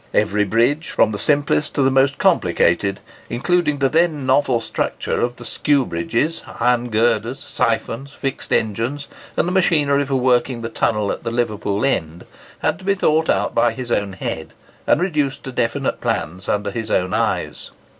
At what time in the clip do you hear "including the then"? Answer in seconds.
3.29-4.25